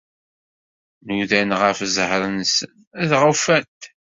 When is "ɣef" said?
1.61-1.77